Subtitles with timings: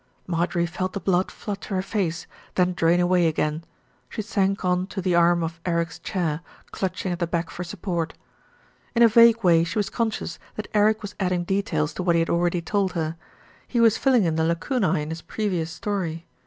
[0.25, 3.63] Marjorie felt the blood flood to her face, then drain away again.
[4.09, 8.15] She sank on to the arm of Eric's chair, clutching at the back for support.
[8.95, 12.19] In a vague way she was conscious that Eric was adding details to what he
[12.21, 13.15] had already told her.
[13.67, 16.25] He was filling in the lacunae in his previous story.